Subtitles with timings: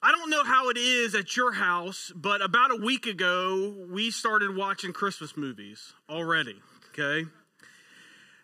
[0.00, 4.12] I don't know how it is at your house, but about a week ago, we
[4.12, 6.54] started watching Christmas movies already,
[6.90, 7.28] okay?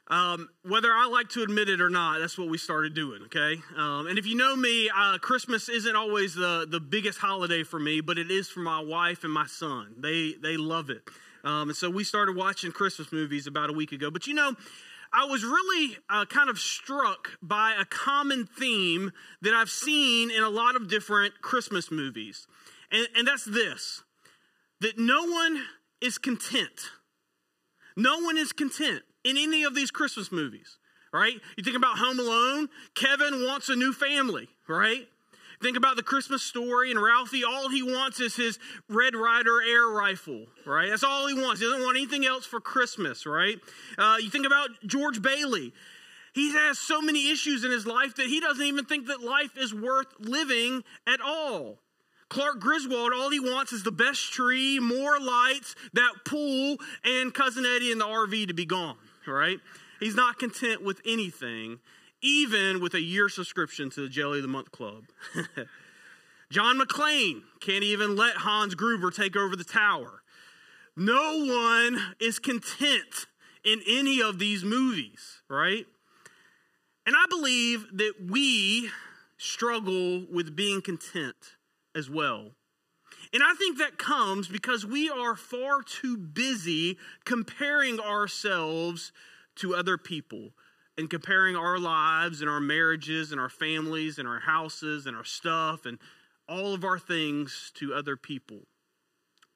[0.09, 3.62] Um, whether I like to admit it or not, that's what we started doing, okay?
[3.77, 7.79] Um, and if you know me, uh, Christmas isn't always the, the biggest holiday for
[7.79, 9.95] me, but it is for my wife and my son.
[9.96, 11.02] They, they love it.
[11.45, 14.11] Um, and so we started watching Christmas movies about a week ago.
[14.11, 14.57] But you know,
[15.15, 20.43] I was really uh, kind of struck by a common theme that I've seen in
[20.43, 22.49] a lot of different Christmas movies.
[22.91, 24.03] And, and that's this
[24.81, 25.63] that no one
[26.00, 26.91] is content.
[27.96, 30.79] No one is content in any of these Christmas movies,
[31.13, 31.35] right?
[31.57, 35.06] You think about Home Alone, Kevin wants a new family, right?
[35.62, 38.58] Think about the Christmas story and Ralphie, all he wants is his
[38.89, 40.91] Red Ryder air rifle, right?
[40.91, 41.61] That's all he wants.
[41.61, 43.58] He doesn't want anything else for Christmas, right?
[43.97, 45.72] Uh, you think about George Bailey.
[46.34, 49.56] He has so many issues in his life that he doesn't even think that life
[49.56, 51.78] is worth living at all.
[52.28, 57.64] Clark Griswold, all he wants is the best tree, more lights, that pool, and Cousin
[57.64, 59.60] Eddie and the RV to be gone, right?
[60.00, 61.78] He's not content with anything
[62.25, 65.05] even with a year subscription to the Jelly of the Month Club.
[66.50, 70.22] John McClane can't even let Hans Gruber take over the tower.
[70.97, 73.27] No one is content
[73.64, 75.86] in any of these movies, right?
[77.06, 78.91] And I believe that we
[79.36, 81.56] struggle with being content
[81.94, 82.53] as well.
[83.33, 89.12] And I think that comes because we are far too busy comparing ourselves
[89.56, 90.53] to other people
[90.97, 95.25] and comparing our lives and our marriages and our families and our houses and our
[95.25, 95.98] stuff and
[96.48, 98.61] all of our things to other people.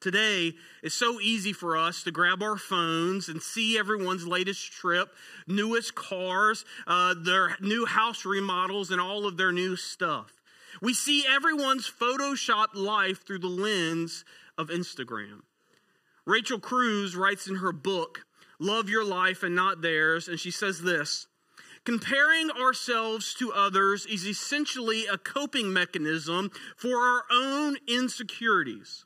[0.01, 5.09] Today, it's so easy for us to grab our phones and see everyone's latest trip,
[5.45, 10.41] newest cars, uh, their new house remodels, and all of their new stuff.
[10.81, 14.23] We see everyone's photoshopped life through the lens
[14.57, 15.41] of Instagram.
[16.25, 18.25] Rachel Cruz writes in her book,
[18.59, 21.27] Love Your Life and Not Theirs, and she says this
[21.85, 29.05] Comparing ourselves to others is essentially a coping mechanism for our own insecurities.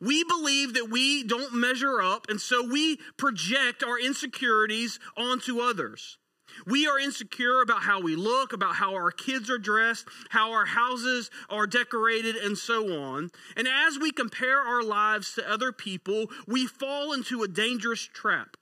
[0.00, 6.18] We believe that we don't measure up, and so we project our insecurities onto others.
[6.66, 10.66] We are insecure about how we look, about how our kids are dressed, how our
[10.66, 13.30] houses are decorated, and so on.
[13.56, 18.56] And as we compare our lives to other people, we fall into a dangerous trap.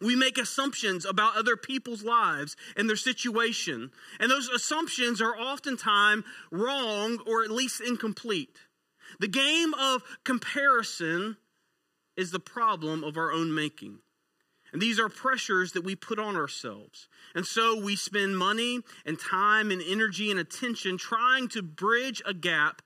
[0.00, 3.92] We make assumptions about other people's lives and their situation.
[4.18, 8.58] And those assumptions are oftentimes wrong or at least incomplete.
[9.20, 11.36] The game of comparison
[12.16, 13.98] is the problem of our own making.
[14.72, 17.06] And these are pressures that we put on ourselves.
[17.32, 22.34] And so we spend money and time and energy and attention trying to bridge a
[22.34, 22.82] gap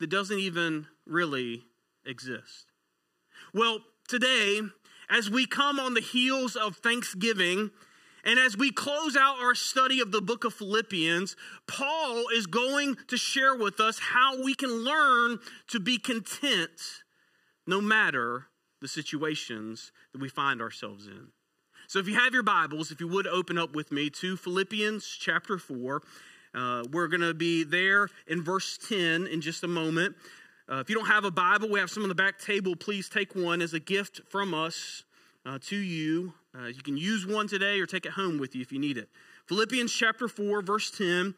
[0.00, 1.64] that doesn't even really
[2.06, 2.72] exist.
[3.52, 4.62] Well, today,
[5.08, 7.70] as we come on the heels of Thanksgiving,
[8.24, 11.36] and as we close out our study of the book of Philippians,
[11.68, 17.04] Paul is going to share with us how we can learn to be content
[17.66, 18.46] no matter
[18.80, 21.28] the situations that we find ourselves in.
[21.88, 25.06] So, if you have your Bibles, if you would open up with me to Philippians
[25.06, 26.02] chapter 4,
[26.52, 30.16] uh, we're going to be there in verse 10 in just a moment.
[30.68, 32.74] Uh, if you don't have a Bible, we have some on the back table.
[32.74, 35.04] Please take one as a gift from us
[35.44, 36.34] uh, to you.
[36.58, 38.98] Uh, you can use one today or take it home with you if you need
[38.98, 39.08] it.
[39.46, 41.34] Philippians chapter 4, verse 10.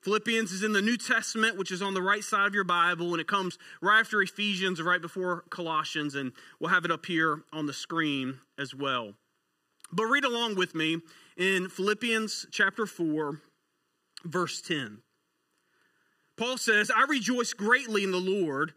[0.00, 3.12] Philippians is in the New Testament, which is on the right side of your Bible,
[3.12, 7.42] and it comes right after Ephesians right before Colossians, and we'll have it up here
[7.52, 9.12] on the screen as well.
[9.92, 11.02] But read along with me
[11.36, 13.42] in Philippians chapter 4,
[14.24, 15.02] verse 10.
[16.40, 18.72] Paul says, I rejoice greatly in the Lord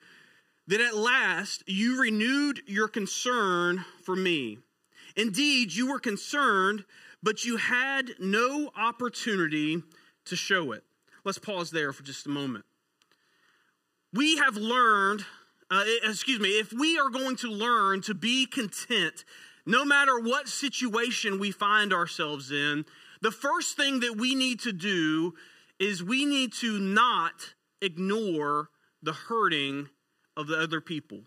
[0.67, 4.57] that at last you renewed your concern for me.
[5.15, 6.83] Indeed, you were concerned,
[7.23, 9.81] but you had no opportunity
[10.25, 10.83] to show it.
[11.23, 12.65] Let's pause there for just a moment.
[14.11, 15.23] We have learned,
[15.71, 19.23] uh, excuse me, if we are going to learn to be content,
[19.65, 22.83] no matter what situation we find ourselves in,
[23.21, 25.35] the first thing that we need to do
[25.83, 28.69] is we need to not ignore
[29.01, 29.89] the hurting
[30.37, 31.19] of the other people.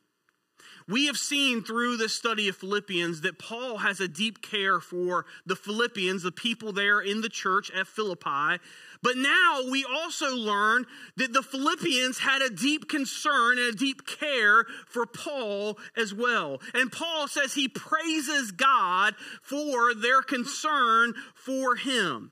[0.88, 5.26] We have seen through this study of Philippians that Paul has a deep care for
[5.44, 8.62] the Philippians, the people there in the church at Philippi.
[9.02, 10.86] But now we also learn
[11.16, 16.60] that the Philippians had a deep concern and a deep care for Paul as well.
[16.72, 22.30] And Paul says he praises God for their concern for him.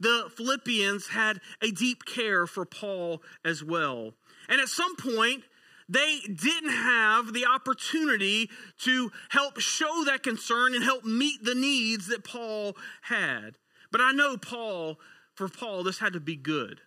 [0.00, 4.14] The Philippians had a deep care for Paul as well.
[4.48, 5.44] And at some point,
[5.88, 8.48] they didn't have the opportunity
[8.78, 13.58] to help show that concern and help meet the needs that Paul had.
[13.92, 14.98] But I know Paul,
[15.34, 16.80] for Paul, this had to be good.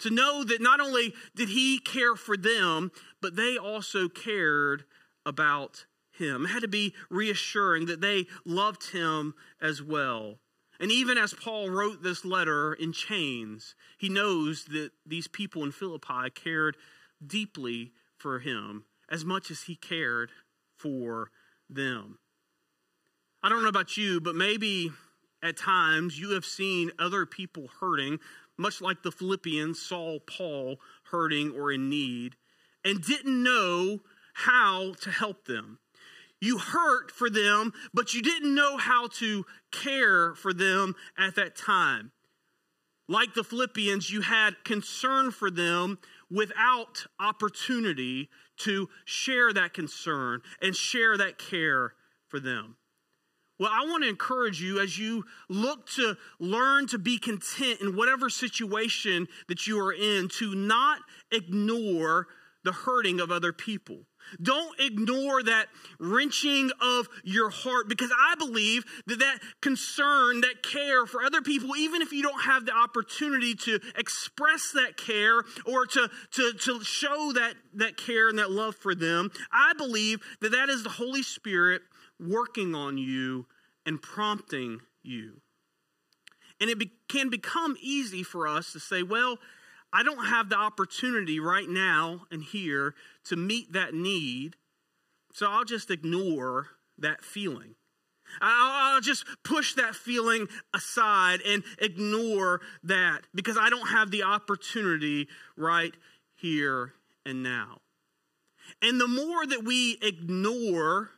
[0.00, 2.90] To know that not only did he care for them,
[3.20, 4.84] but they also cared
[5.26, 6.46] about him.
[6.46, 10.38] It had to be reassuring that they loved him as well.
[10.80, 15.72] And even as Paul wrote this letter in chains, he knows that these people in
[15.72, 16.76] Philippi cared
[17.24, 20.30] deeply for him as much as he cared
[20.76, 21.30] for
[21.68, 22.18] them.
[23.42, 24.90] I don't know about you, but maybe
[25.42, 28.18] at times you have seen other people hurting,
[28.56, 30.80] much like the Philippians saw Paul
[31.10, 32.36] hurting or in need,
[32.84, 34.00] and didn't know
[34.32, 35.78] how to help them.
[36.40, 41.56] You hurt for them, but you didn't know how to care for them at that
[41.56, 42.12] time.
[43.08, 45.98] Like the Philippians, you had concern for them
[46.30, 51.94] without opportunity to share that concern and share that care
[52.28, 52.76] for them.
[53.58, 57.96] Well, I want to encourage you as you look to learn to be content in
[57.96, 61.00] whatever situation that you are in, to not
[61.32, 62.28] ignore
[62.62, 64.04] the hurting of other people.
[64.40, 65.66] Don't ignore that
[65.98, 71.76] wrenching of your heart because I believe that that concern, that care for other people,
[71.76, 76.84] even if you don't have the opportunity to express that care or to, to, to
[76.84, 80.90] show that, that care and that love for them, I believe that that is the
[80.90, 81.82] Holy Spirit
[82.20, 83.46] working on you
[83.86, 85.40] and prompting you.
[86.60, 89.38] And it be, can become easy for us to say, well,
[89.92, 92.94] I don't have the opportunity right now and here
[93.24, 94.56] to meet that need,
[95.32, 96.68] so I'll just ignore
[96.98, 97.74] that feeling.
[98.42, 105.28] I'll just push that feeling aside and ignore that because I don't have the opportunity
[105.56, 105.94] right
[106.34, 106.92] here
[107.24, 107.78] and now.
[108.82, 111.10] And the more that we ignore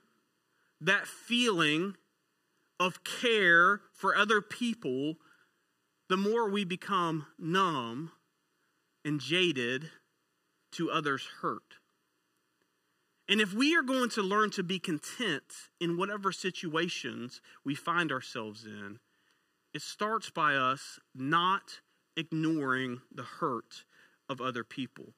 [0.80, 1.96] that feeling
[2.78, 5.16] of care for other people,
[6.08, 8.12] the more we become numb
[9.04, 9.90] and jaded
[10.72, 11.76] to others' hurt.
[13.28, 15.44] And if we are going to learn to be content
[15.80, 18.98] in whatever situations we find ourselves in,
[19.72, 21.80] it starts by us not
[22.16, 23.84] ignoring the hurt
[24.28, 25.14] of other people.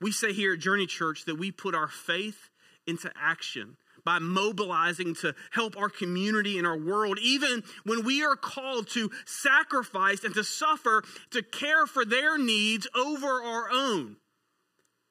[0.00, 2.50] We say here at Journey Church that we put our faith
[2.86, 3.76] into action
[4.06, 9.10] by mobilizing to help our community and our world, even when we are called to
[9.26, 14.16] sacrifice and to suffer to care for their needs over our own.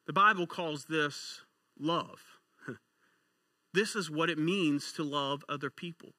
[0.07, 1.41] The Bible calls this
[1.77, 2.21] love.
[3.73, 6.13] This is what it means to love other people.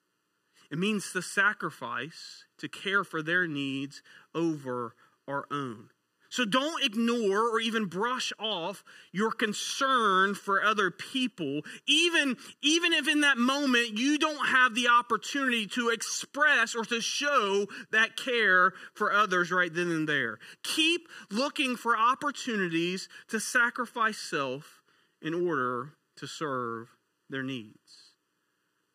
[0.70, 4.02] It means to sacrifice, to care for their needs
[4.34, 4.94] over
[5.26, 5.88] our own.
[6.28, 13.08] So don't ignore or even brush off your concern for other people, even, even if
[13.08, 18.72] in that moment you don't have the opportunity to express or to show that care
[18.94, 20.38] for others right then and there.
[20.62, 24.82] Keep looking for opportunities to sacrifice self
[25.22, 26.88] in order to serve
[27.28, 28.14] their needs.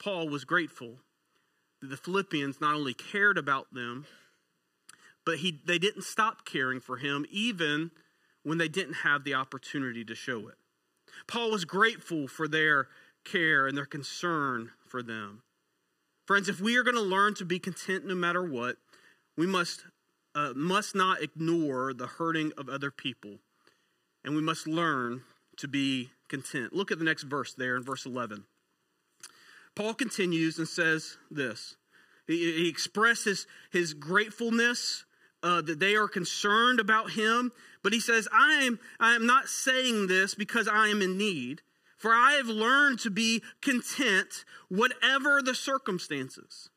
[0.02, 0.98] Paul was grateful
[1.82, 4.06] that the Philippians not only cared about them,
[5.26, 7.92] but he, they didn't stop caring for him even
[8.44, 10.56] when they didn't have the opportunity to show it.
[11.28, 12.88] Paul was grateful for their
[13.24, 15.44] care and their concern for them.
[16.26, 18.78] Friends, if we are going to learn to be content no matter what,
[19.38, 19.86] we must,
[20.34, 23.40] uh, must not ignore the hurting of other people,
[24.24, 25.24] and we must learn
[25.58, 26.74] to be content.
[26.74, 28.46] Look at the next verse there in verse 11.
[29.76, 31.76] Paul continues and says this.
[32.28, 35.06] He, he expresses his gratefulness
[35.44, 37.52] uh, that they are concerned about him.
[37.84, 41.62] But he says, I am, I am not saying this because I am in need,
[41.98, 46.70] for I have learned to be content whatever the circumstances.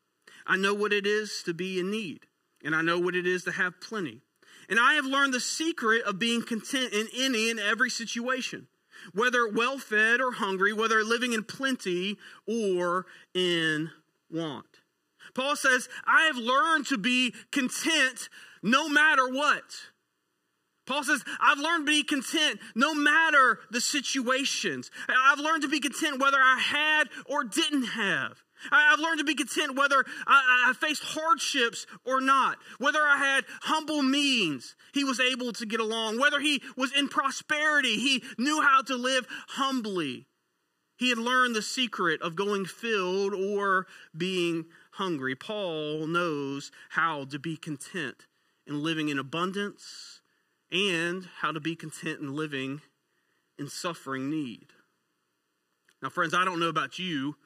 [0.47, 2.26] I know what it is to be in need,
[2.62, 4.21] and I know what it is to have plenty.
[4.68, 8.66] And I have learned the secret of being content in any and every situation,
[9.12, 12.16] whether well fed or hungry, whether living in plenty
[12.47, 13.90] or in
[14.30, 14.66] want.
[15.35, 18.28] Paul says, I have learned to be content
[18.64, 19.62] no matter what.
[20.87, 24.90] Paul says, I've learned to be content no matter the situations.
[25.09, 28.42] I've learned to be content whether I had or didn't have.
[28.73, 33.44] I've learned to be content whether I, I, faced hardships or not, whether I had
[33.62, 38.62] humble means, he was able to get along, whether he was in prosperity, he knew
[38.62, 40.26] how to live humbly.
[40.97, 45.35] He had learned the secret of going filled or being hungry.
[45.35, 48.26] Paul knows how to be content
[48.66, 50.21] in living in abundance
[50.71, 52.80] and how to be content in living
[53.59, 54.66] in suffering need.
[56.02, 57.37] Now, friends, I don't know about you,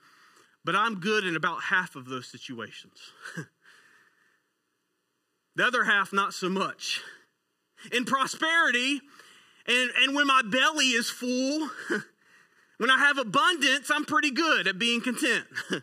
[0.64, 2.98] but I'm good in about half of those situations.
[5.56, 7.00] the other half, not so much.
[7.92, 9.00] In prosperity,
[9.66, 11.68] and, and when my belly is full,
[12.78, 15.44] when I have abundance, I'm pretty good at being content.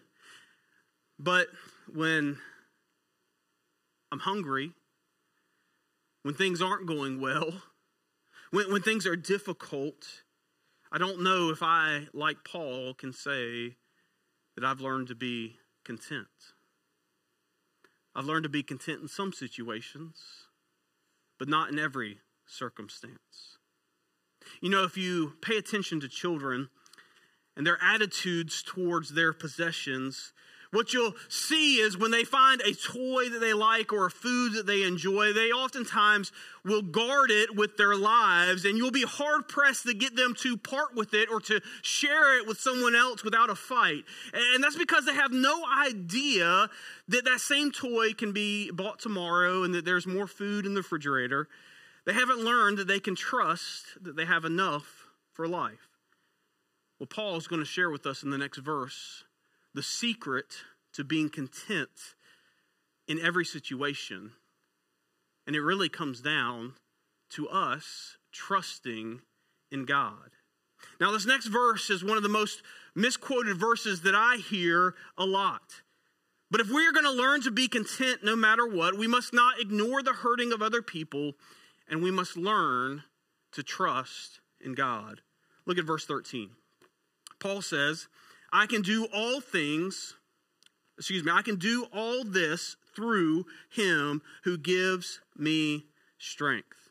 [1.19, 1.47] but
[1.93, 2.37] when
[4.11, 4.71] I'm hungry,
[6.25, 7.61] when things aren't going well,
[8.49, 10.23] when, when things are difficult,
[10.91, 13.75] I don't know if I, like Paul, can say
[14.55, 16.25] that I've learned to be content.
[18.15, 20.17] I've learned to be content in some situations,
[21.37, 23.59] but not in every circumstance.
[24.61, 26.69] You know, if you pay attention to children
[27.55, 30.33] and their attitudes towards their possessions,
[30.71, 34.53] what you'll see is when they find a toy that they like or a food
[34.53, 36.31] that they enjoy, they oftentimes
[36.63, 40.57] will guard it with their lives, and you'll be hard pressed to get them to
[40.57, 44.03] part with it or to share it with someone else without a fight.
[44.33, 46.69] And that's because they have no idea
[47.07, 50.81] that that same toy can be bought tomorrow and that there's more food in the
[50.81, 51.47] refrigerator.
[52.05, 55.89] They haven't learned that they can trust that they have enough for life.
[56.99, 59.23] Well, Paul is going to share with us in the next verse
[59.75, 60.55] the secret
[60.93, 62.15] to being content
[63.07, 64.31] in every situation.
[65.45, 66.73] And it really comes down
[67.31, 69.21] to us trusting
[69.71, 70.31] in God.
[70.99, 72.63] Now, this next verse is one of the most
[72.95, 75.81] misquoted verses that I hear a lot.
[76.49, 79.33] But if we are going to learn to be content no matter what, we must
[79.33, 81.33] not ignore the hurting of other people
[81.89, 83.03] and we must learn
[83.51, 85.21] to trust in God.
[85.65, 86.51] Look at verse 13.
[87.39, 88.07] Paul says,
[88.55, 90.13] I can do all things,
[90.97, 96.89] excuse me, I can do all this through him who gives me strength.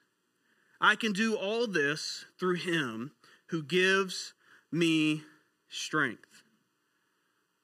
[0.78, 3.12] I can do all this through him
[3.46, 4.34] who gives
[4.70, 5.22] me
[5.70, 6.42] strength.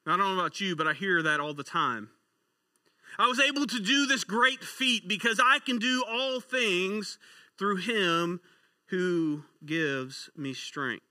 [0.06, 2.08] Now, I don't know about you, but I hear that all the time.
[3.18, 7.18] I was able to do this great feat because I can do all things
[7.58, 8.40] through him
[8.86, 11.09] who gives me strength.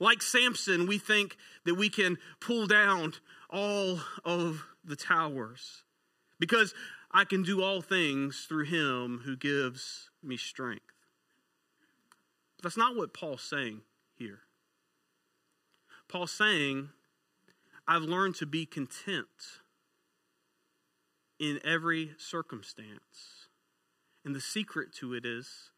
[0.00, 3.14] Like Samson, we think that we can pull down
[3.50, 5.84] all of the towers
[6.38, 6.74] because
[7.10, 10.82] I can do all things through him who gives me strength.
[12.56, 13.82] But that's not what Paul's saying
[14.16, 14.40] here.
[16.08, 16.90] Paul's saying,
[17.86, 19.26] I've learned to be content
[21.38, 23.48] in every circumstance.
[24.24, 25.70] And the secret to it is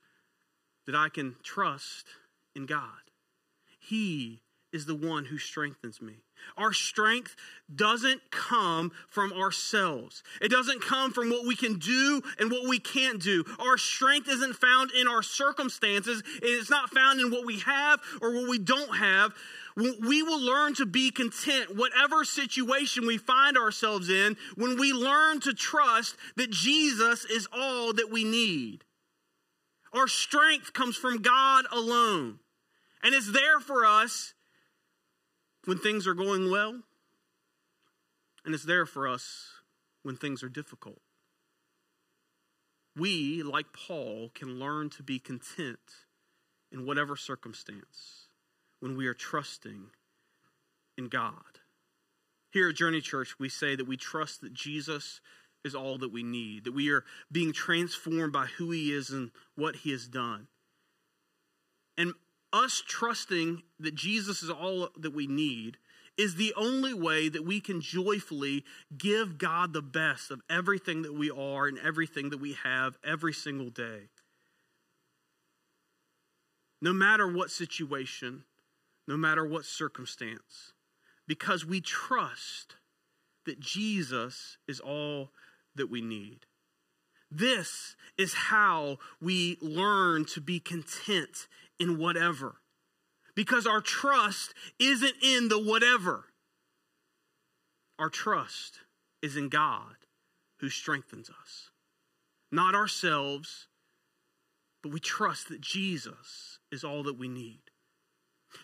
[0.87, 2.06] that I can trust
[2.54, 3.11] in God.
[3.87, 4.40] He
[4.73, 6.14] is the one who strengthens me.
[6.59, 7.37] Our strength
[7.73, 10.25] doesn't come from ourselves.
[10.43, 13.45] It doesn't come from what we can do and what we can't do.
[13.61, 16.23] Our strength isn't found in our circumstances.
[16.43, 19.33] It's not found in what we have or what we don't have.
[19.76, 25.38] We will learn to be content, whatever situation we find ourselves in, when we learn
[25.40, 28.85] to trust that Jesus is all that we need.
[29.93, 32.40] Our strength comes from God alone.
[33.06, 34.34] And it's there for us
[35.64, 36.82] when things are going well,
[38.44, 39.62] and it's there for us
[40.02, 40.98] when things are difficult.
[42.96, 45.78] We, like Paul, can learn to be content
[46.72, 48.26] in whatever circumstance
[48.80, 49.90] when we are trusting
[50.98, 51.60] in God.
[52.50, 55.20] Here at Journey Church, we say that we trust that Jesus
[55.64, 59.30] is all that we need, that we are being transformed by who He is and
[59.54, 60.48] what He has done.
[61.96, 62.12] And
[62.56, 65.76] us trusting that Jesus is all that we need
[66.16, 68.64] is the only way that we can joyfully
[68.96, 73.34] give God the best of everything that we are and everything that we have every
[73.34, 74.08] single day.
[76.80, 78.44] No matter what situation,
[79.06, 80.72] no matter what circumstance,
[81.28, 82.76] because we trust
[83.44, 85.30] that Jesus is all
[85.75, 86.46] that we need.
[87.30, 91.48] This is how we learn to be content
[91.78, 92.56] in whatever.
[93.35, 96.25] Because our trust isn't in the whatever.
[97.99, 98.80] Our trust
[99.23, 99.97] is in God
[100.61, 101.71] who strengthens us.
[102.50, 103.68] Not ourselves,
[104.83, 107.61] but we trust that Jesus is all that we need.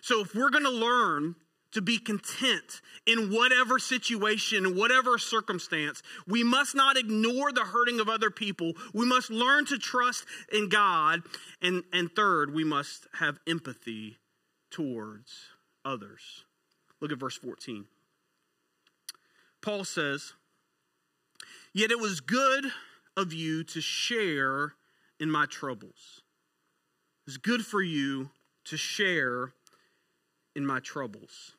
[0.01, 1.35] So if we're going to learn
[1.73, 6.01] to be content in whatever situation, whatever circumstance.
[6.27, 8.73] We must not ignore the hurting of other people.
[8.93, 11.21] We must learn to trust in God.
[11.61, 14.17] And, and third, we must have empathy
[14.71, 15.33] towards
[15.83, 16.43] others.
[17.01, 17.85] Look at verse 14.
[19.61, 20.33] Paul says,
[21.73, 22.65] Yet it was good
[23.17, 24.73] of you to share
[25.19, 26.21] in my troubles.
[27.25, 28.29] It's good for you
[28.65, 29.53] to share
[30.55, 31.53] in my troubles.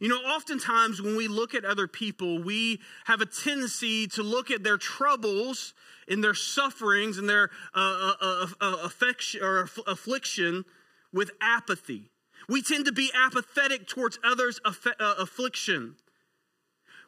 [0.00, 4.50] You know, oftentimes when we look at other people, we have a tendency to look
[4.50, 5.74] at their troubles
[6.08, 10.64] and their sufferings and their uh, uh, uh, uh affection or affliction
[11.12, 12.10] with apathy.
[12.48, 15.96] We tend to be apathetic towards others' aff- uh, affliction.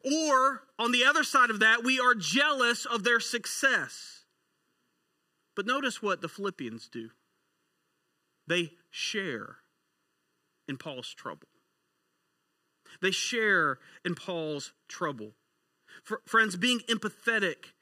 [0.04, 4.24] Or, on the other side of that, we are jealous of their success.
[5.54, 7.10] But notice what the Philippians do
[8.46, 9.56] they share
[10.66, 11.48] in Paul's trouble.
[13.00, 15.32] They share in Paul's trouble.
[16.26, 17.72] friends, being empathetic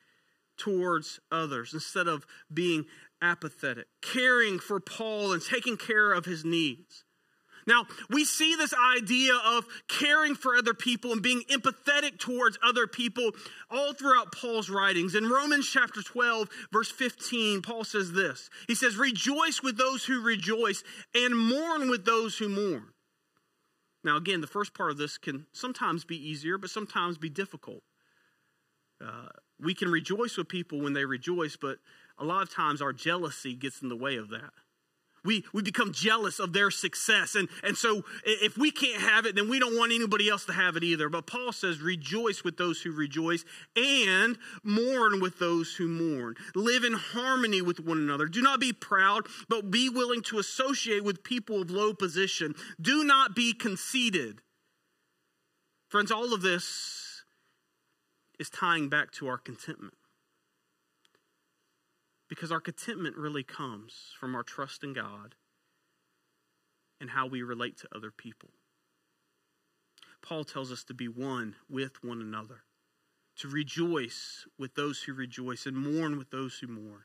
[0.57, 2.87] towards others instead of being
[3.23, 7.05] apathetic, caring for Paul and taking care of his needs.
[7.67, 12.87] Now, we see this idea of caring for other people and being empathetic towards other
[12.87, 13.33] people
[13.71, 15.17] all throughout Paul's writings.
[15.17, 20.21] In Romans chapter 12, verse 15, Paul says this He says, Rejoice with those who
[20.21, 22.93] rejoice and mourn with those who mourn.
[24.07, 27.83] Now, again, the first part of this can sometimes be easier, but sometimes be difficult.
[29.05, 31.79] Uh, we can rejoice with people when they rejoice, but
[32.17, 34.53] a lot of times our jealousy gets in the way of that.
[35.27, 37.35] We, we become jealous of their success.
[37.35, 40.53] And, and so if we can't have it, then we don't want anybody else to
[40.53, 41.09] have it either.
[41.09, 43.45] But Paul says, rejoice with those who rejoice
[43.77, 46.37] and mourn with those who mourn.
[46.55, 48.27] Live in harmony with one another.
[48.27, 52.55] Do not be proud, but be willing to associate with people of low position.
[52.81, 54.41] Do not be conceited.
[55.89, 57.25] Friends, all of this
[58.39, 59.95] is tying back to our contentment.
[62.29, 65.37] Because our contentment really comes from our trust in God
[67.01, 68.51] and how we relate to other people.
[70.23, 72.63] Paul tells us to be one with one another,
[73.37, 77.05] to rejoice with those who rejoice and mourn with those who mourn.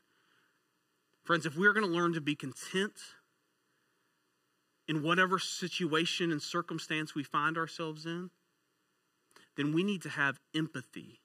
[1.22, 2.94] Friends, if we're going to learn to be content
[4.88, 8.30] in whatever situation and circumstance we find ourselves in,
[9.56, 11.20] then we need to have empathy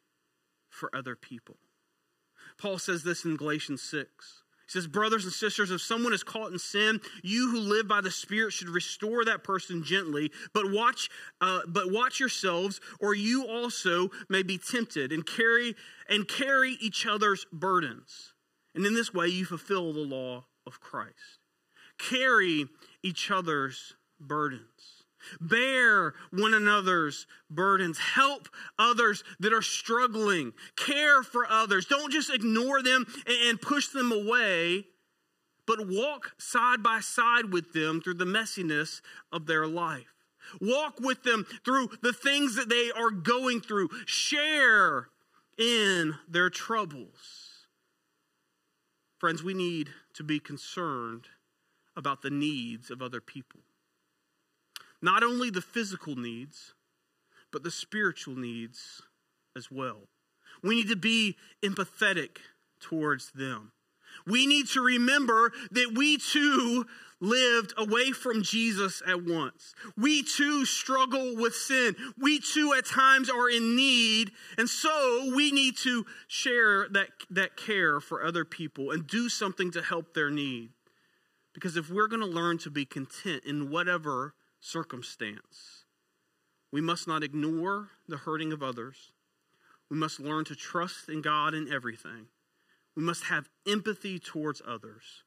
[0.69, 1.57] for other people.
[2.57, 4.43] Paul says this in Galatians 6.
[4.67, 8.01] He says, Brothers and sisters, if someone is caught in sin, you who live by
[8.01, 13.47] the Spirit should restore that person gently, but watch, uh, but watch yourselves, or you
[13.47, 15.73] also may be tempted and carry
[16.09, 18.33] and carry each other's burdens.
[18.75, 21.39] And in this way you fulfill the law of Christ.
[21.97, 22.65] Carry
[23.01, 25.05] each other's burdens.
[25.41, 27.97] Bear one another's burdens.
[27.97, 30.53] Help others that are struggling.
[30.75, 31.85] Care for others.
[31.85, 34.85] Don't just ignore them and push them away,
[35.65, 39.01] but walk side by side with them through the messiness
[39.31, 40.13] of their life.
[40.61, 43.89] Walk with them through the things that they are going through.
[44.05, 45.09] Share
[45.57, 47.67] in their troubles.
[49.17, 51.27] Friends, we need to be concerned
[51.95, 53.61] about the needs of other people.
[55.01, 56.73] Not only the physical needs,
[57.51, 59.01] but the spiritual needs
[59.55, 60.07] as well.
[60.63, 62.37] We need to be empathetic
[62.79, 63.71] towards them.
[64.25, 66.85] We need to remember that we too
[67.19, 69.73] lived away from Jesus at once.
[69.95, 71.95] We too struggle with sin.
[72.17, 74.31] We too at times are in need.
[74.57, 79.71] And so we need to share that, that care for other people and do something
[79.71, 80.69] to help their need.
[81.53, 85.85] Because if we're going to learn to be content in whatever circumstance.
[86.71, 89.11] We must not ignore the hurting of others.
[89.89, 92.27] We must learn to trust in God in everything.
[92.95, 95.23] We must have empathy towards others.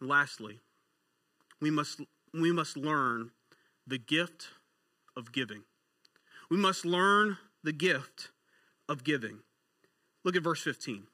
[0.00, 0.60] And lastly,
[1.60, 2.00] we must,
[2.34, 3.30] we must learn
[3.86, 4.48] the gift
[5.16, 5.62] of giving.
[6.50, 8.30] We must learn the gift
[8.88, 9.38] of giving.
[10.24, 11.04] Look at verse 15.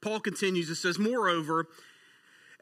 [0.00, 1.68] Paul continues, it says, Moreover,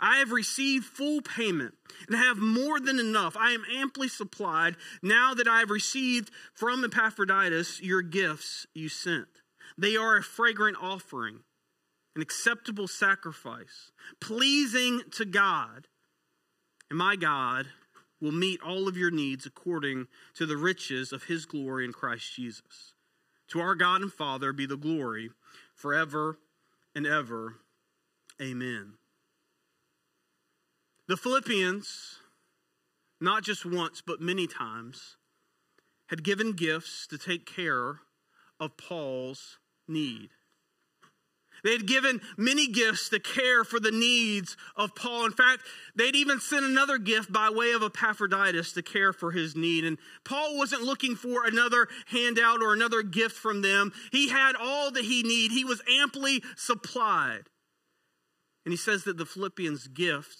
[0.00, 1.74] I have received full payment
[2.06, 3.36] and have more than enough.
[3.36, 9.28] I am amply supplied now that I have received from Epaphroditus your gifts you sent.
[9.76, 11.40] They are a fragrant offering,
[12.16, 15.86] an acceptable sacrifice, pleasing to God.
[16.90, 17.66] And my God
[18.20, 22.34] will meet all of your needs according to the riches of his glory in Christ
[22.34, 22.94] Jesus.
[23.48, 25.30] To our God and Father be the glory
[25.74, 26.38] forever
[26.94, 27.56] and ever.
[28.40, 28.94] Amen.
[31.08, 32.18] The Philippians,
[33.18, 35.16] not just once, but many times,
[36.08, 38.00] had given gifts to take care
[38.60, 40.28] of Paul's need.
[41.64, 45.24] They had given many gifts to care for the needs of Paul.
[45.24, 45.62] In fact,
[45.96, 49.84] they'd even sent another gift by way of Epaphroditus to care for his need.
[49.84, 53.92] And Paul wasn't looking for another handout or another gift from them.
[54.12, 57.48] He had all that he needed, he was amply supplied.
[58.64, 60.38] And he says that the Philippians' gift,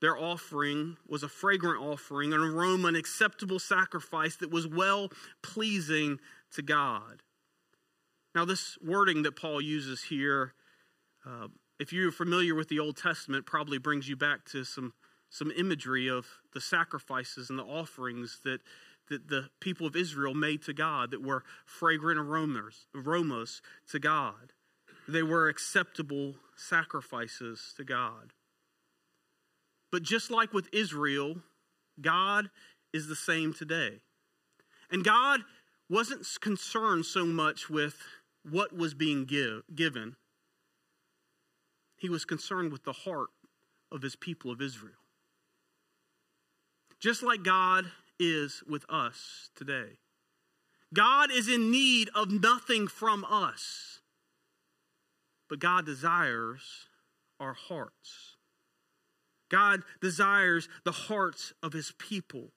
[0.00, 5.10] their offering, was a fragrant offering, an aroma, an acceptable sacrifice that was well
[5.42, 6.18] pleasing
[6.52, 7.22] to God.
[8.34, 10.54] Now, this wording that Paul uses here,
[11.26, 14.94] uh, if you're familiar with the Old Testament, probably brings you back to some,
[15.28, 18.60] some imagery of the sacrifices and the offerings that,
[19.08, 23.60] that the people of Israel made to God that were fragrant aromas, aromas
[23.90, 24.52] to God.
[25.08, 28.32] They were acceptable sacrifices to God.
[29.90, 31.36] But just like with Israel,
[32.00, 32.50] God
[32.92, 34.00] is the same today.
[34.90, 35.40] And God
[35.88, 37.96] wasn't concerned so much with
[38.48, 40.16] what was being give, given,
[41.96, 43.28] he was concerned with the heart
[43.92, 44.94] of his people of Israel.
[46.98, 47.86] Just like God
[48.18, 49.98] is with us today.
[50.92, 54.00] God is in need of nothing from us,
[55.48, 56.86] but God desires
[57.38, 58.36] our hearts.
[59.50, 62.52] God desires the hearts of his people.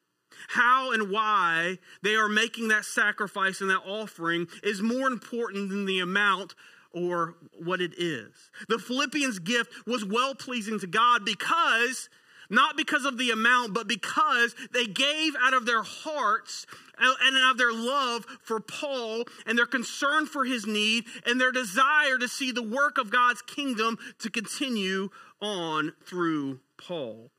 [0.49, 5.85] How and why they are making that sacrifice and that offering is more important than
[5.85, 6.55] the amount
[6.91, 8.51] or what it is.
[8.69, 12.09] The Philippians' gift was well pleasing to God because,
[12.53, 16.65] not because of the amount, but because they gave out of their hearts
[16.97, 21.51] and out of their love for Paul and their concern for his need and their
[21.51, 25.09] desire to see the work of God's kingdom to continue
[25.41, 27.31] on through Paul.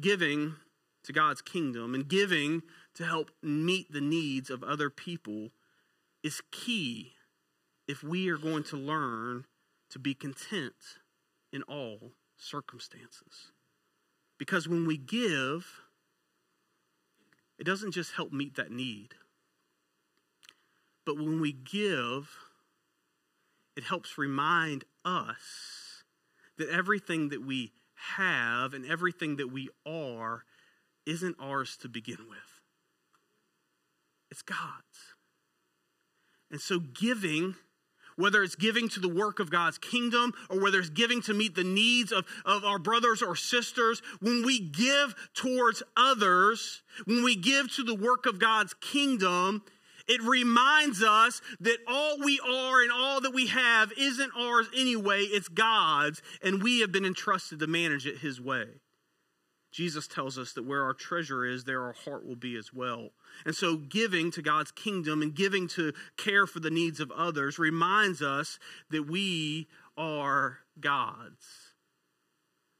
[0.00, 0.56] Giving
[1.04, 2.62] to God's kingdom and giving
[2.94, 5.50] to help meet the needs of other people
[6.22, 7.12] is key
[7.88, 9.44] if we are going to learn
[9.90, 10.74] to be content
[11.52, 13.52] in all circumstances.
[14.42, 15.82] Because when we give,
[17.60, 19.14] it doesn't just help meet that need,
[21.06, 22.28] but when we give,
[23.76, 26.02] it helps remind us
[26.58, 27.70] that everything that we
[28.16, 30.42] have and everything that we are
[31.06, 32.60] isn't ours to begin with,
[34.28, 35.14] it's God's.
[36.50, 37.54] And so, giving,
[38.16, 41.54] whether it's giving to the work of God's kingdom or whether it's giving to meet
[41.54, 47.36] the needs of, of our brothers or sisters, when we give towards others, when we
[47.36, 49.62] give to the work of God's kingdom,
[50.08, 55.22] it reminds us that all we are and all that we have isn't ours anyway,
[55.22, 58.66] it's God's, and we have been entrusted to manage it His way.
[59.72, 63.10] Jesus tells us that where our treasure is, there our heart will be as well.
[63.46, 67.58] And so, giving to God's kingdom and giving to care for the needs of others
[67.58, 68.58] reminds us
[68.90, 71.72] that we are God's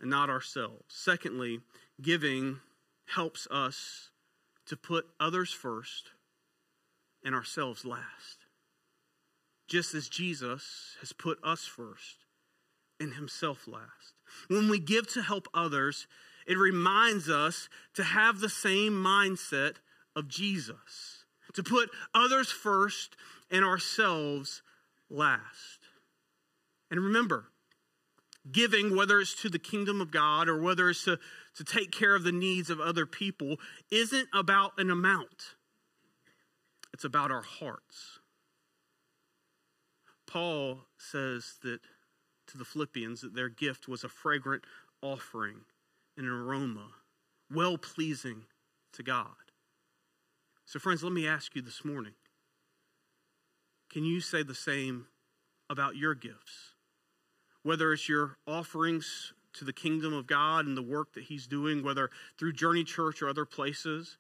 [0.01, 0.85] and not ourselves.
[0.89, 1.61] Secondly,
[2.01, 2.61] giving
[3.07, 4.11] helps us
[4.67, 6.11] to put others first
[7.25, 8.47] and ourselves last.
[9.69, 12.27] Just as Jesus has put us first
[13.01, 14.15] and himself last.
[14.49, 16.07] When we give to help others,
[16.47, 19.77] it reminds us to have the same mindset
[20.15, 21.25] of Jesus,
[21.55, 23.17] to put others first
[23.51, 24.63] and ourselves
[25.11, 25.81] last.
[26.91, 27.47] And remember,
[28.51, 31.19] giving, whether it's to the kingdom of God or whether it's to,
[31.57, 33.57] to take care of the needs of other people,
[33.91, 35.55] isn't about an amount,
[36.93, 38.19] it's about our hearts.
[40.27, 41.81] Paul says that
[42.47, 44.65] to the Philippians that their gift was a fragrant
[45.03, 45.61] offering
[46.17, 46.89] an aroma,
[47.51, 48.45] well pleasing
[48.93, 49.27] to God.
[50.65, 52.15] So, friends, let me ask you this morning
[53.91, 55.07] can you say the same
[55.69, 56.75] about your gifts?
[57.63, 61.83] Whether it's your offerings to the kingdom of God and the work that He's doing,
[61.83, 64.17] whether through Journey Church or other places,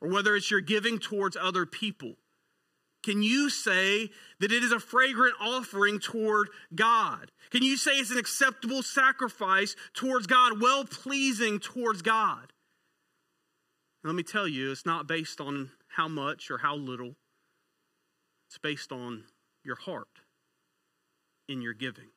[0.00, 2.14] or whether it's your giving towards other people.
[3.02, 7.32] Can you say that it is a fragrant offering toward God?
[7.50, 12.52] Can you say it's an acceptable sacrifice towards God, well pleasing towards God?
[14.04, 17.14] let me tell you, it's not based on how much or how little,
[18.48, 19.24] it's based on
[19.62, 20.08] your heart
[21.48, 22.08] in your giving.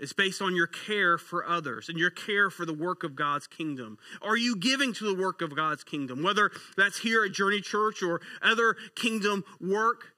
[0.00, 3.46] It's based on your care for others and your care for the work of God's
[3.48, 3.98] kingdom.
[4.22, 6.22] Are you giving to the work of God's kingdom?
[6.22, 10.14] Whether that's here at Journey Church or other kingdom work,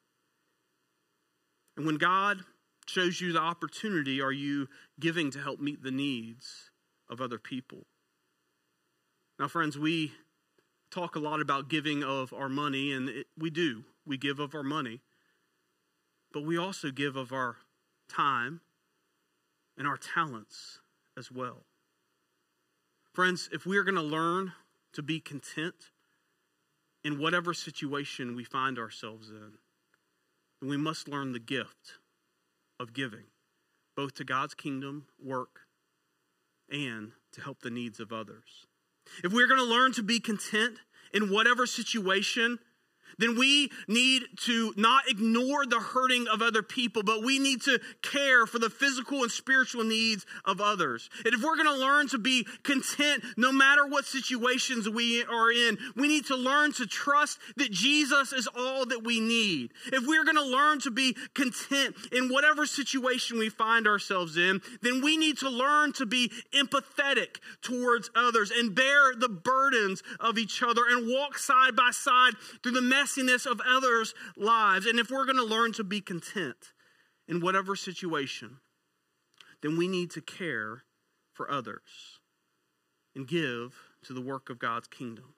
[1.81, 2.43] And when God
[2.87, 4.69] shows you the opportunity, are you
[5.01, 6.71] giving to help meet the needs
[7.09, 7.87] of other people?
[9.39, 10.13] Now, friends, we
[10.91, 13.85] talk a lot about giving of our money, and it, we do.
[14.05, 15.01] We give of our money,
[16.35, 17.57] but we also give of our
[18.11, 18.61] time
[19.81, 20.79] and our talents
[21.17, 21.65] as well.
[23.15, 24.53] Friends, if we are going to learn
[24.93, 25.75] to be content
[27.03, 29.53] in whatever situation we find ourselves in,
[30.61, 31.95] then we must learn the gift
[32.79, 33.25] of giving,
[33.97, 35.61] both to God's kingdom work
[36.71, 38.67] and to help the needs of others.
[39.25, 40.79] If we're going to learn to be content
[41.15, 42.59] in whatever situation,
[43.19, 47.81] then we need to not ignore the hurting of other people, but we need to
[48.03, 51.09] care for the physical and spiritual needs of others.
[51.25, 55.51] And if we're going to learn to be content no matter what situations we are
[55.51, 59.71] in, we need to learn to trust that Jesus is all that we need.
[59.87, 64.61] If we're going to learn to be content in whatever situation we find ourselves in,
[64.83, 70.39] then we need to learn to be empathetic towards others and bear the burdens of
[70.39, 74.87] each other and walk side by side through the messiness of others' lives.
[74.87, 76.73] And if we're going to learn to be content
[77.29, 78.59] in whatever situation,
[79.63, 80.83] then we need to care
[81.33, 82.19] for others
[83.15, 85.35] and give to the work of God's kingdom.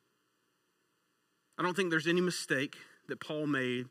[1.59, 2.77] I don't think there's any mistake
[3.09, 3.87] that Paul made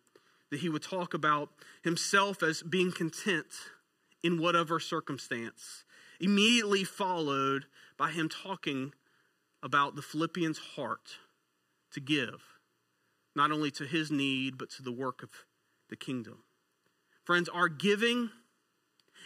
[0.49, 1.49] that he would talk about
[1.83, 3.47] himself as being content
[4.23, 5.85] in whatever circumstance,
[6.19, 7.65] immediately followed
[7.97, 8.93] by him talking
[9.63, 11.17] about the Philippians' heart
[11.93, 12.41] to give
[13.35, 15.29] not only to his need, but to the work of
[15.89, 16.43] the kingdom.
[17.23, 18.29] Friends, our giving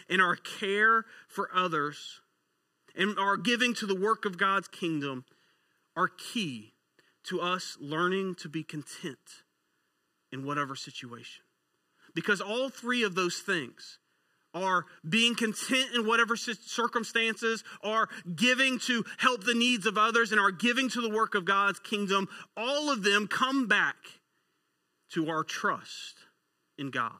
[0.08, 2.20] and our care for others
[2.94, 5.24] and our giving to the work of God's kingdom
[5.94, 6.74] are key
[7.24, 9.42] to us learning to be content
[10.32, 11.42] in whatever situation.
[12.14, 13.98] Because all three of those things
[14.56, 20.40] are being content in whatever circumstances, are giving to help the needs of others, and
[20.40, 23.96] are giving to the work of God's kingdom, all of them come back
[25.10, 26.16] to our trust
[26.78, 27.12] in God.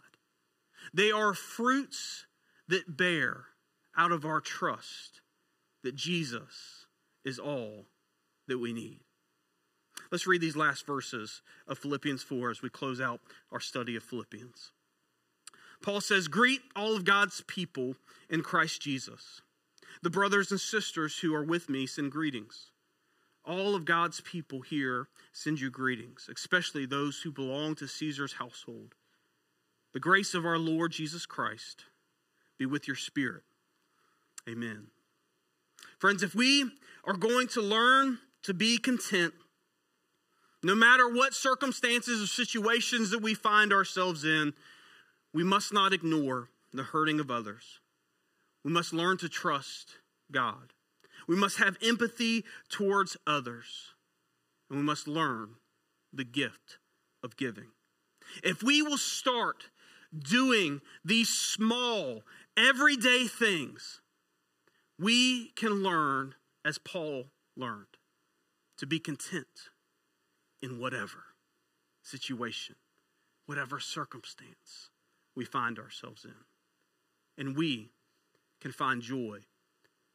[0.95, 2.27] They are fruits
[2.69, 3.45] that bear
[3.97, 5.21] out of our trust
[5.85, 6.87] that Jesus
[7.25, 7.87] is all
[8.49, 9.01] that we need.
[10.11, 13.21] Let's read these last verses of Philippians 4 as we close out
[13.51, 14.71] our study of Philippians.
[15.83, 17.97] Paul says, Greet all of God's people
[18.29, 19.41] in Christ Jesus.
[20.03, 22.71] The brothers and sisters who are with me send greetings.
[23.45, 28.95] All of God's people here send you greetings, especially those who belong to Caesar's household.
[29.93, 31.85] The grace of our Lord Jesus Christ
[32.59, 33.43] be with your spirit.
[34.49, 34.89] Amen.
[35.99, 36.71] Friends, if we
[37.05, 39.33] are going to learn to be content,
[40.63, 44.53] no matter what circumstances or situations that we find ourselves in,
[45.37, 47.81] we must not ignore the hurting of others.
[48.65, 49.97] We must learn to trust
[50.33, 50.73] God.
[51.29, 53.93] We must have empathy towards others.
[54.71, 55.57] And we must learn
[56.11, 56.79] the gift
[57.23, 57.67] of giving.
[58.43, 59.69] If we will start
[60.19, 62.23] doing these small,
[62.57, 64.01] everyday things,
[64.99, 67.99] we can learn, as Paul learned,
[68.79, 69.69] to be content
[70.63, 71.25] in whatever
[72.03, 72.77] situation,
[73.45, 74.89] whatever circumstance
[75.37, 76.35] we find ourselves in.
[77.39, 77.91] And we
[78.61, 79.41] can find joy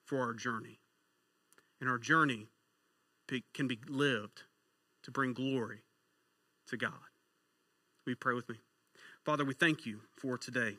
[0.04, 0.80] for our journey.
[1.80, 2.48] And our journey
[3.54, 4.44] can be lived
[5.04, 5.84] to bring glory
[6.68, 6.92] to God.
[8.06, 8.56] You pray with me?
[9.24, 10.76] Father, we thank you for today.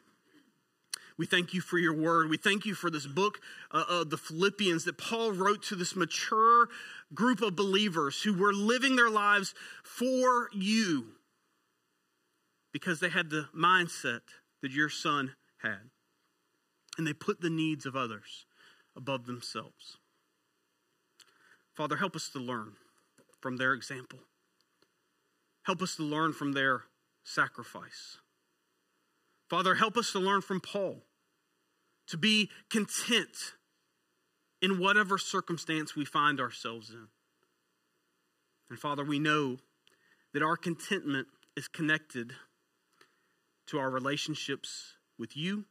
[1.16, 2.28] We thank you for your word.
[2.28, 3.38] We thank you for this book
[3.70, 6.68] uh, of the Philippians that Paul wrote to this mature
[7.14, 11.12] group of believers who were living their lives for you
[12.72, 14.20] because they had the mindset
[14.62, 15.90] that your son had.
[16.98, 18.46] And they put the needs of others
[18.96, 19.96] above themselves.
[21.74, 22.72] Father, help us to learn
[23.40, 24.18] from their example.
[25.64, 26.84] Help us to learn from their
[27.24, 28.18] sacrifice.
[29.48, 31.02] Father, help us to learn from Paul
[32.08, 33.54] to be content
[34.60, 37.08] in whatever circumstance we find ourselves in.
[38.68, 39.58] And Father, we know
[40.32, 42.32] that our contentment is connected
[43.72, 45.64] to our relationships with you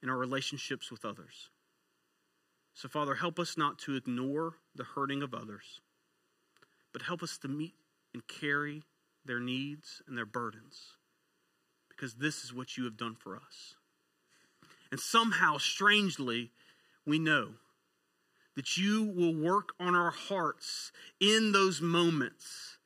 [0.00, 1.50] and our relationships with others.
[2.72, 5.82] So, Father, help us not to ignore the hurting of others,
[6.94, 7.74] but help us to meet
[8.14, 8.84] and carry
[9.22, 10.96] their needs and their burdens
[11.90, 13.74] because this is what you have done for us.
[14.90, 16.52] And somehow, strangely,
[17.06, 17.50] we know
[18.56, 20.90] that you will work on our hearts
[21.20, 22.78] in those moments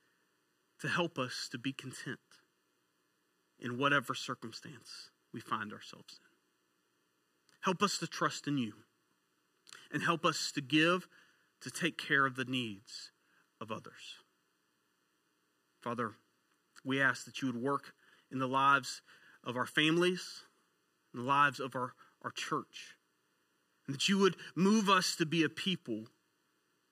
[0.81, 2.19] to help us to be content
[3.61, 6.29] in whatever circumstance we find ourselves in.
[7.61, 8.73] Help us to trust in you
[9.93, 11.09] and help us to give,
[11.61, 13.11] to take care of the needs
[13.61, 14.17] of others.
[15.83, 16.13] Father,
[16.85, 17.95] we ask that you would work
[18.31, 19.03] in the lives
[19.45, 20.43] of our families,
[21.13, 22.97] in the lives of our, our church,
[23.87, 26.05] and that you would move us to be a people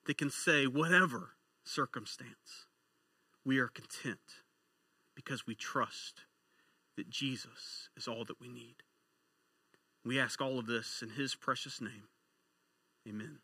[0.06, 1.30] that can say, whatever
[1.64, 2.66] circumstance,
[3.44, 4.18] we are content
[5.14, 6.22] because we trust
[6.96, 8.76] that Jesus is all that we need.
[10.04, 12.08] We ask all of this in his precious name.
[13.08, 13.38] Amen.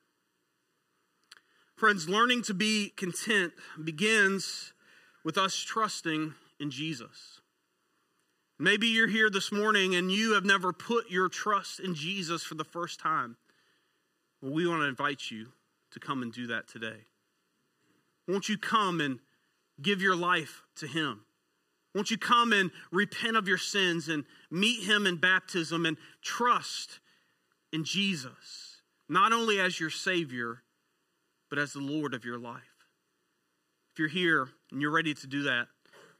[1.76, 4.72] Friends, learning to be content begins
[5.24, 7.40] with us trusting in Jesus.
[8.58, 12.54] Maybe you're here this morning and you have never put your trust in Jesus for
[12.54, 13.36] the first time.
[14.40, 15.48] Well, we want to invite you
[15.90, 17.06] to come and do that today.
[18.28, 19.18] Won't you come and
[19.80, 21.22] give your life to Him?
[21.94, 27.00] Won't you come and repent of your sins and meet Him in baptism and trust
[27.72, 30.62] in Jesus, not only as your Savior,
[31.50, 32.62] but as the Lord of your life?
[33.92, 35.68] If you're here and you're ready to do that,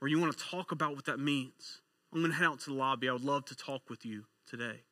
[0.00, 1.80] or you want to talk about what that means,
[2.12, 3.08] I'm going to head out to the lobby.
[3.08, 4.80] I would love to talk with you today.